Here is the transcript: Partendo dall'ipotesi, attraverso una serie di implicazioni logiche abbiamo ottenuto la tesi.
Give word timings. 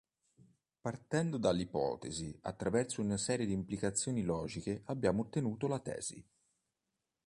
Partendo 0.81 1.37
dall'ipotesi, 1.37 2.35
attraverso 2.41 3.01
una 3.03 3.17
serie 3.17 3.45
di 3.45 3.51
implicazioni 3.53 4.23
logiche 4.23 4.81
abbiamo 4.85 5.21
ottenuto 5.21 5.67
la 5.67 5.77
tesi. 5.77 6.27